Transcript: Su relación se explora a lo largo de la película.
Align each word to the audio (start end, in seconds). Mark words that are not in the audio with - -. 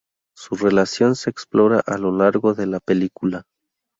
Su 0.35 0.55
relación 0.55 1.15
se 1.15 1.29
explora 1.29 1.79
a 1.85 1.99
lo 1.99 2.11
largo 2.11 2.55
de 2.55 2.65
la 2.65 2.79
película. 2.79 3.43